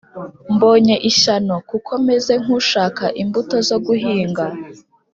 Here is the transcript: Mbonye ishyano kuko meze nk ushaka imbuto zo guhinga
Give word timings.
Mbonye 0.53 0.95
ishyano 1.09 1.55
kuko 1.69 1.91
meze 2.07 2.33
nk 2.43 2.49
ushaka 2.59 3.03
imbuto 3.21 3.55
zo 3.67 3.77
guhinga 3.85 4.45